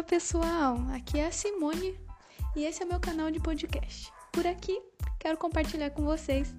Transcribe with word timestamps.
Fala 0.00 0.08
pessoal, 0.08 0.78
aqui 0.94 1.18
é 1.18 1.26
a 1.26 1.30
Simone 1.30 1.94
e 2.56 2.64
esse 2.64 2.82
é 2.82 2.86
meu 2.86 2.98
canal 2.98 3.30
de 3.30 3.38
podcast. 3.38 4.10
Por 4.32 4.46
aqui 4.46 4.80
quero 5.18 5.36
compartilhar 5.36 5.90
com 5.90 6.04
vocês 6.04 6.54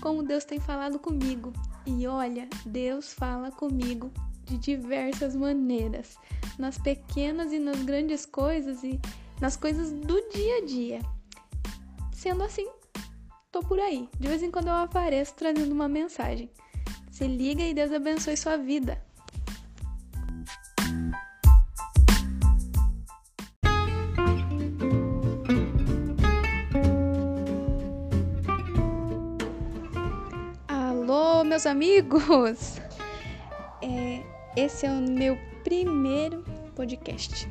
como 0.00 0.22
Deus 0.22 0.46
tem 0.46 0.58
falado 0.58 0.98
comigo. 0.98 1.52
E 1.84 2.06
olha, 2.06 2.48
Deus 2.64 3.12
fala 3.12 3.50
comigo 3.50 4.10
de 4.44 4.56
diversas 4.56 5.36
maneiras, 5.36 6.16
nas 6.58 6.78
pequenas 6.78 7.52
e 7.52 7.58
nas 7.58 7.82
grandes 7.82 8.24
coisas 8.24 8.82
e 8.82 8.98
nas 9.42 9.58
coisas 9.58 9.92
do 9.92 10.30
dia 10.30 10.56
a 10.56 10.64
dia. 10.64 11.00
Sendo 12.14 12.44
assim, 12.44 12.66
tô 13.52 13.60
por 13.60 13.78
aí. 13.78 14.08
De 14.18 14.26
vez 14.26 14.42
em 14.42 14.50
quando 14.50 14.68
eu 14.68 14.74
apareço 14.74 15.34
trazendo 15.34 15.72
uma 15.72 15.86
mensagem. 15.86 16.50
Se 17.10 17.26
liga 17.26 17.62
e 17.62 17.74
Deus 17.74 17.92
abençoe 17.92 18.38
sua 18.38 18.56
vida. 18.56 19.05
Meus 31.56 31.64
amigos! 31.64 32.78
É, 33.80 34.22
esse 34.54 34.84
é 34.84 34.90
o 34.90 35.00
meu 35.00 35.38
primeiro 35.64 36.44
podcast. 36.74 37.50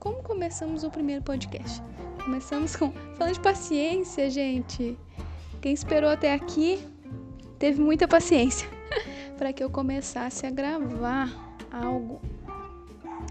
Como 0.00 0.24
começamos 0.24 0.82
o 0.82 0.90
primeiro 0.90 1.22
podcast? 1.22 1.80
Começamos 2.24 2.74
com 2.74 2.90
falando 3.16 3.34
de 3.34 3.38
paciência, 3.38 4.28
gente. 4.28 4.98
Quem 5.60 5.72
esperou 5.72 6.10
até 6.10 6.34
aqui 6.34 6.84
teve 7.60 7.80
muita 7.80 8.08
paciência 8.08 8.68
para 9.38 9.52
que 9.52 9.62
eu 9.62 9.70
começasse 9.70 10.44
a 10.44 10.50
gravar 10.50 11.30
algo. 11.70 12.20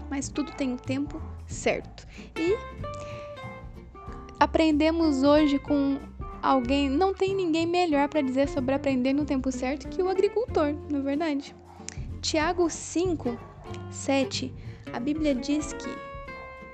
Mas 0.08 0.30
tudo 0.30 0.52
tem 0.52 0.72
o 0.72 0.78
tempo 0.78 1.20
certo. 1.46 2.08
E 2.38 2.56
aprendemos 4.40 5.22
hoje 5.22 5.58
com 5.58 5.98
alguém, 6.42 6.90
não 6.90 7.14
tem 7.14 7.34
ninguém 7.34 7.66
melhor 7.66 8.08
para 8.08 8.20
dizer 8.20 8.48
sobre 8.48 8.74
aprender 8.74 9.12
no 9.12 9.24
tempo 9.24 9.52
certo 9.52 9.88
que 9.88 10.02
o 10.02 10.08
agricultor, 10.08 10.74
não 10.90 10.98
é 10.98 11.02
verdade? 11.02 11.54
Tiago 12.20 12.68
5, 12.68 13.38
7, 13.90 14.52
a 14.92 14.98
Bíblia 14.98 15.34
diz 15.34 15.72
que 15.72 16.12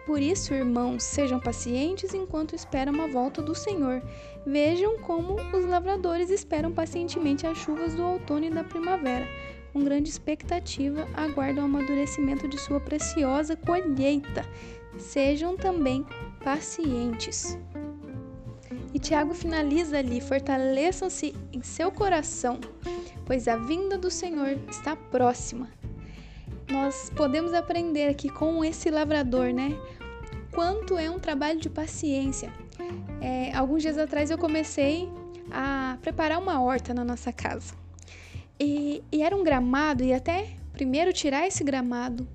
por 0.08 0.22
isso, 0.22 0.54
irmãos, 0.54 1.02
sejam 1.02 1.38
pacientes 1.38 2.14
enquanto 2.14 2.54
esperam 2.54 2.98
a 3.02 3.06
volta 3.06 3.42
do 3.42 3.54
Senhor. 3.54 4.02
Vejam 4.46 4.96
como 5.00 5.34
os 5.54 5.66
lavradores 5.66 6.30
esperam 6.30 6.72
pacientemente 6.72 7.46
as 7.46 7.58
chuvas 7.58 7.94
do 7.94 8.02
outono 8.02 8.46
e 8.46 8.50
da 8.50 8.64
primavera. 8.64 9.28
Com 9.70 9.84
grande 9.84 10.08
expectativa, 10.08 11.06
aguardam 11.12 11.64
o 11.64 11.66
amadurecimento 11.66 12.48
de 12.48 12.58
sua 12.58 12.80
preciosa 12.80 13.54
colheita. 13.54 14.46
Sejam 14.96 15.58
também 15.58 16.06
pacientes. 16.42 17.58
E 18.92 18.98
Tiago 18.98 19.34
finaliza 19.34 19.98
ali: 19.98 20.20
fortaleçam-se 20.20 21.34
em 21.52 21.62
seu 21.62 21.90
coração, 21.90 22.60
pois 23.24 23.48
a 23.48 23.56
vinda 23.56 23.98
do 23.98 24.10
Senhor 24.10 24.58
está 24.68 24.96
próxima. 24.96 25.68
Nós 26.70 27.10
podemos 27.16 27.54
aprender 27.54 28.08
aqui 28.08 28.28
com 28.28 28.64
esse 28.64 28.90
lavrador, 28.90 29.52
né? 29.52 29.76
quanto 30.58 30.98
é 30.98 31.08
um 31.08 31.20
trabalho 31.20 31.60
de 31.60 31.70
paciência. 31.70 32.52
É, 33.20 33.54
alguns 33.54 33.80
dias 33.80 33.96
atrás 33.96 34.28
eu 34.28 34.36
comecei 34.36 35.08
a 35.52 35.96
preparar 36.02 36.36
uma 36.36 36.60
horta 36.60 36.92
na 36.92 37.04
nossa 37.04 37.32
casa. 37.32 37.74
E, 38.58 39.00
e 39.12 39.22
era 39.22 39.36
um 39.36 39.44
gramado, 39.44 40.02
e 40.02 40.12
até 40.12 40.48
primeiro 40.72 41.12
tirar 41.12 41.46
esse 41.46 41.62
gramado, 41.62 42.26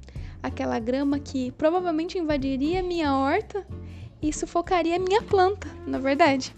aquela 0.41 0.79
grama 0.79 1.19
que 1.19 1.51
provavelmente 1.51 2.17
invadiria 2.17 2.81
minha 2.81 3.13
horta 3.13 3.67
e 4.23 4.31
sufocaria 4.31 4.97
minha 4.97 5.21
planta, 5.21 5.67
na 5.85 5.99
verdade. 5.99 6.55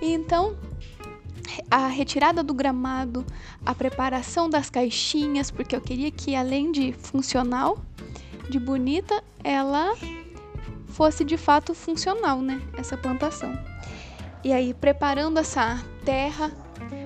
Então, 0.00 0.56
a 1.70 1.86
retirada 1.86 2.42
do 2.42 2.52
gramado, 2.52 3.24
a 3.64 3.74
preparação 3.74 4.48
das 4.48 4.68
caixinhas, 4.68 5.50
porque 5.50 5.74
eu 5.74 5.80
queria 5.80 6.10
que 6.10 6.36
além 6.36 6.70
de 6.70 6.92
funcional, 6.92 7.78
de 8.50 8.58
bonita, 8.58 9.24
ela 9.42 9.96
fosse 10.88 11.24
de 11.24 11.38
fato 11.38 11.74
funcional, 11.74 12.42
né? 12.42 12.60
Essa 12.76 12.96
plantação. 12.96 13.58
E 14.44 14.52
aí, 14.52 14.74
preparando 14.74 15.38
essa 15.38 15.82
terra, 16.04 16.52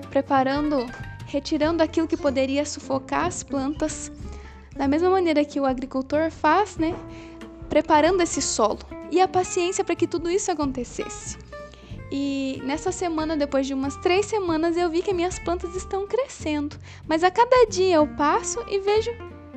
preparando, 0.09 0.85
retirando 1.25 1.81
aquilo 1.81 2.07
que 2.07 2.17
poderia 2.17 2.65
sufocar 2.65 3.25
as 3.25 3.41
plantas, 3.41 4.11
da 4.75 4.87
mesma 4.87 5.09
maneira 5.09 5.45
que 5.45 5.59
o 5.59 5.65
agricultor 5.65 6.29
faz, 6.29 6.77
né? 6.77 6.93
Preparando 7.69 8.21
esse 8.21 8.41
solo 8.41 8.79
e 9.13 9.21
a 9.21 9.27
paciência 9.27 9.83
para 9.83 9.95
que 9.95 10.07
tudo 10.07 10.27
isso 10.27 10.51
acontecesse. 10.51 11.37
E 12.11 12.59
nessa 12.63 12.91
semana, 12.91 13.37
depois 13.37 13.67
de 13.67 13.73
umas 13.73 13.95
três 13.97 14.25
semanas, 14.25 14.75
eu 14.75 14.89
vi 14.89 15.03
que 15.03 15.13
minhas 15.13 15.37
plantas 15.37 15.75
estão 15.75 16.07
crescendo. 16.07 16.75
Mas 17.07 17.23
a 17.23 17.29
cada 17.29 17.67
dia 17.67 17.95
eu 17.95 18.07
passo 18.07 18.59
e 18.67 18.79
vejo 18.79 19.11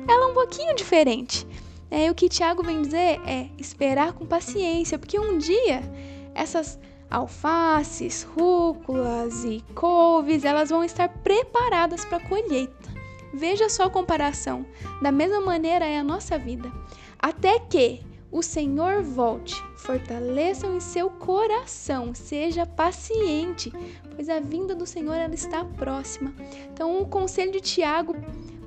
ela 0.07 0.27
um 0.27 0.33
pouquinho 0.35 0.75
diferente. 0.75 1.47
É, 1.89 2.11
o 2.11 2.13
que 2.13 2.29
Tiago 2.29 2.61
vem 2.61 2.83
dizer 2.83 3.19
é 3.25 3.49
esperar 3.57 4.13
com 4.13 4.27
paciência, 4.27 4.99
porque 4.99 5.19
um 5.19 5.39
dia 5.39 5.81
essas 6.35 6.79
alfaces, 7.09 8.21
rúculas 8.21 9.43
e 9.43 9.63
couves, 9.73 10.45
elas 10.45 10.69
vão 10.69 10.83
estar 10.83 11.09
preparadas 11.09 12.05
para 12.05 12.17
a 12.17 12.27
colheita. 12.29 12.91
Veja 13.33 13.69
só 13.69 13.85
a 13.85 13.89
comparação. 13.89 14.67
Da 15.01 15.11
mesma 15.11 15.41
maneira 15.41 15.85
é 15.85 15.97
a 15.97 16.03
nossa 16.03 16.37
vida. 16.37 16.71
Até 17.19 17.57
que 17.57 18.06
o 18.31 18.41
Senhor 18.41 19.01
volte, 19.01 19.55
fortaleçam 19.77 20.75
em 20.75 20.79
seu 20.79 21.09
coração, 21.09 22.13
seja 22.13 22.65
paciente, 22.65 23.71
pois 24.15 24.29
a 24.29 24.39
vinda 24.39 24.75
do 24.75 24.85
Senhor 24.85 25.15
ela 25.15 25.33
está 25.33 25.63
próxima. 25.63 26.33
Então, 26.71 27.01
o 27.01 27.07
conselho 27.07 27.51
de 27.51 27.61
Tiago 27.61 28.15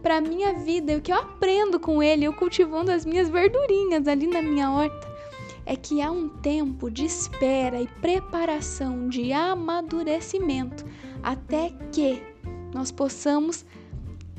para 0.02 0.20
minha 0.20 0.54
vida 0.54 0.92
e 0.92 0.96
o 0.96 1.00
que 1.00 1.12
eu 1.12 1.16
aprendo 1.16 1.78
com 1.78 2.02
ele, 2.02 2.24
eu 2.24 2.32
cultivando 2.32 2.90
as 2.90 3.04
minhas 3.04 3.28
verdurinhas 3.28 4.08
ali 4.08 4.26
na 4.26 4.40
minha 4.40 4.70
horta, 4.70 5.08
é 5.66 5.76
que 5.76 6.00
há 6.00 6.10
um 6.10 6.28
tempo 6.28 6.90
de 6.90 7.04
espera 7.04 7.80
e 7.80 7.86
preparação, 7.86 9.08
de 9.08 9.32
amadurecimento, 9.32 10.84
até 11.22 11.70
que 11.92 12.22
nós 12.74 12.90
possamos 12.90 13.64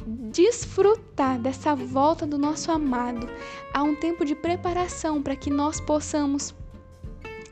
desfrutar 0.05 1.39
dessa 1.39 1.75
volta 1.75 2.25
do 2.25 2.37
nosso 2.37 2.71
amado. 2.71 3.27
Há 3.73 3.83
um 3.83 3.95
tempo 3.95 4.25
de 4.25 4.35
preparação 4.35 5.21
para 5.21 5.35
que 5.35 5.49
nós 5.49 5.79
possamos 5.79 6.53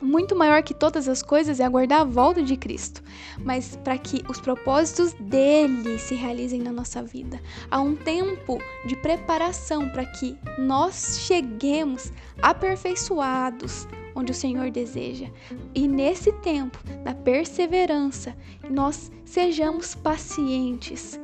muito 0.00 0.34
maior 0.34 0.62
que 0.62 0.72
todas 0.72 1.08
as 1.08 1.22
coisas 1.22 1.60
é 1.60 1.64
aguardar 1.64 2.00
a 2.00 2.04
volta 2.04 2.42
de 2.42 2.56
Cristo, 2.56 3.02
mas 3.44 3.76
para 3.76 3.98
que 3.98 4.24
os 4.28 4.40
propósitos 4.40 5.12
dele 5.12 5.98
se 5.98 6.14
realizem 6.14 6.62
na 6.62 6.72
nossa 6.72 7.02
vida. 7.02 7.40
Há 7.70 7.80
um 7.80 7.94
tempo 7.94 8.58
de 8.86 8.96
preparação 8.96 9.88
para 9.90 10.06
que 10.06 10.36
nós 10.58 11.18
cheguemos 11.20 12.12
aperfeiçoados 12.40 13.86
onde 14.14 14.32
o 14.32 14.34
Senhor 14.34 14.70
deseja. 14.70 15.26
E 15.74 15.86
nesse 15.86 16.32
tempo 16.32 16.78
da 17.04 17.14
perseverança, 17.14 18.34
nós 18.68 19.10
sejamos 19.24 19.94
pacientes 19.94 21.20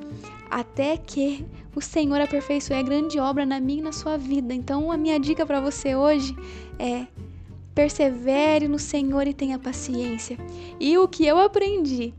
até 0.51 0.97
que 0.97 1.45
o 1.75 1.81
Senhor 1.81 2.21
aperfeiçoe 2.21 2.77
a 2.77 2.83
grande 2.83 3.19
obra 3.19 3.45
na 3.45 3.61
minha 3.61 3.81
e 3.81 3.85
na 3.85 3.93
sua 3.93 4.17
vida. 4.17 4.55
Então, 4.55 4.91
a 4.91 4.97
minha 4.97 5.19
dica 5.19 5.45
para 5.45 5.61
você 5.61 5.95
hoje 5.95 6.37
é 6.79 7.07
persevere 7.75 8.67
no 8.67 8.79
Senhor 8.79 9.27
e 9.27 9.35
tenha 9.35 9.59
paciência. 9.59 10.39
E 10.81 10.97
o 10.97 11.07
que 11.07 11.27
eu 11.27 11.39
aprendi 11.39 12.15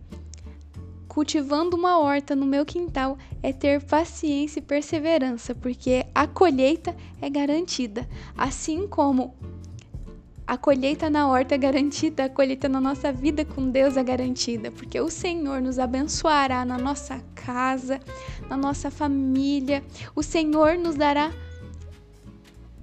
cultivando 1.17 1.75
uma 1.75 1.97
horta 1.97 2.35
no 2.35 2.45
meu 2.45 2.63
quintal 2.63 3.17
é 3.41 3.51
ter 3.51 3.81
paciência 3.81 4.59
e 4.59 4.61
perseverança, 4.61 5.55
porque 5.55 6.05
a 6.13 6.27
colheita 6.27 6.95
é 7.19 7.27
garantida, 7.27 8.07
assim 8.37 8.87
como 8.87 9.33
a 10.47 10.57
colheita 10.57 11.09
na 11.09 11.27
horta 11.27 11.55
é 11.55 11.57
garantida, 11.57 12.23
a 12.23 12.29
colheita 12.29 12.69
na 12.69 12.79
nossa 12.79 13.11
vida 13.11 13.43
com 13.43 13.69
Deus 13.69 13.97
é 13.97 14.03
garantida, 14.03 14.71
porque 14.71 14.97
o 14.97 15.09
Senhor 15.09 15.61
nos 15.61 15.77
abençoará 15.77 16.63
na 16.63 16.77
nossa 16.77 17.21
casa, 17.35 17.99
na 18.49 18.55
nossa 18.55 18.89
família. 18.89 19.83
O 20.15 20.23
Senhor 20.23 20.77
nos 20.77 20.95
dará 20.95 21.33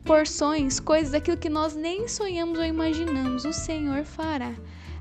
porções, 0.05 0.79
coisas, 0.79 1.15
aquilo 1.15 1.39
que 1.39 1.49
nós 1.49 1.75
nem 1.75 2.07
sonhamos 2.07 2.59
ou 2.59 2.65
imaginamos, 2.67 3.47
o 3.47 3.53
Senhor 3.55 4.05
fará. 4.05 4.53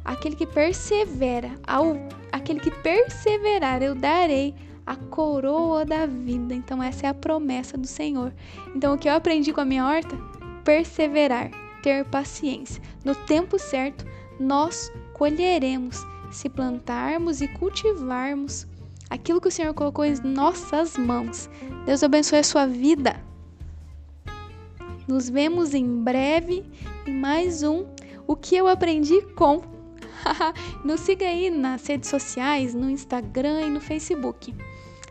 Aquele 0.05 0.37
que 0.37 0.47
persevera, 0.47 1.51
ao, 1.67 1.97
aquele 2.31 2.61
que 2.61 2.71
perseverar, 2.71 3.83
eu 3.83 3.93
darei 3.93 4.55
a 4.85 4.95
coroa 4.95 5.83
da 5.83 6.05
vida. 6.05 6.53
Então, 6.53 6.81
essa 6.81 7.07
é 7.07 7.09
a 7.09 7.13
promessa 7.13 7.77
do 7.77 7.87
Senhor. 7.87 8.33
Então, 8.73 8.93
o 8.93 8.97
que 8.97 9.09
eu 9.09 9.13
aprendi 9.13 9.51
com 9.51 9.61
a 9.61 9.65
minha 9.65 9.85
horta? 9.85 10.17
Perseverar, 10.63 11.51
ter 11.83 12.05
paciência. 12.05 12.81
No 13.05 13.13
tempo 13.13 13.59
certo, 13.59 14.05
nós 14.39 14.91
colheremos 15.13 16.03
se 16.31 16.49
plantarmos 16.49 17.41
e 17.41 17.47
cultivarmos 17.47 18.65
aquilo 19.09 19.39
que 19.39 19.49
o 19.49 19.51
Senhor 19.51 19.73
colocou 19.75 20.03
em 20.03 20.15
nossas 20.23 20.97
mãos. 20.97 21.47
Deus 21.85 22.01
abençoe 22.01 22.39
a 22.39 22.43
sua 22.43 22.65
vida. 22.65 23.21
Nos 25.07 25.29
vemos 25.29 25.73
em 25.75 26.01
breve 26.01 26.65
em 27.05 27.13
mais 27.13 27.61
um 27.61 27.85
O 28.25 28.35
que 28.35 28.55
eu 28.55 28.67
aprendi 28.67 29.21
com. 29.35 29.61
Nos 30.85 31.01
siga 31.01 31.25
aí 31.25 31.49
nas 31.49 31.85
redes 31.85 32.09
sociais, 32.09 32.73
no 32.73 32.89
Instagram 32.89 33.61
e 33.61 33.69
no 33.69 33.81
Facebook. 33.81 34.55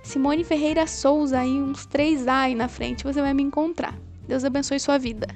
Simone 0.02 0.42
Ferreira 0.42 0.86
Souza, 0.86 1.38
aí 1.40 1.60
uns 1.60 1.86
3A 1.86 2.32
aí 2.32 2.54
na 2.54 2.68
frente, 2.68 3.04
você 3.04 3.20
vai 3.20 3.34
me 3.34 3.42
encontrar. 3.42 3.96
Deus 4.26 4.44
abençoe 4.44 4.80
sua 4.80 4.98
vida. 4.98 5.28